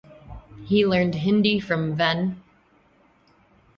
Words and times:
He 0.65 0.83
learned 0.83 1.13
Hindi 1.13 1.59
from 1.59 1.95
Ven. 1.95 2.41